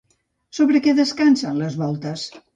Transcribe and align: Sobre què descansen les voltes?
Sobre 0.59 0.81
què 0.87 0.95
descansen 1.01 1.61
les 1.61 1.79
voltes? 1.85 2.27